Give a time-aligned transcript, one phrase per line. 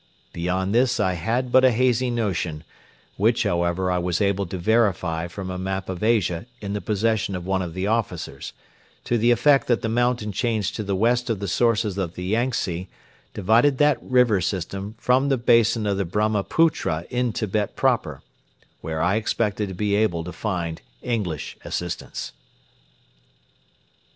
[0.33, 2.63] Beyond this I had but a hazy notion,
[3.17, 7.35] which however I was able to verify from a map of Asia in the possession
[7.35, 8.51] of one of the officers,
[9.03, 12.23] to the effect that the mountain chains to the west of the sources of the
[12.23, 12.89] Yangtze
[13.35, 18.23] separated that river system from the basin of the Brahmaputra in Tibet Proper,
[18.81, 22.31] where I expected to be able to find English assistance.